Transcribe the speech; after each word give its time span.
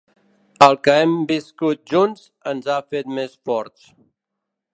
El 0.67 0.77
que 0.87 0.95
hem 1.01 1.13
viscut 1.31 1.81
junts 1.93 2.25
ens 2.53 2.71
ha 2.73 2.79
fet 2.95 3.17
més 3.21 3.37
forts. 3.51 3.87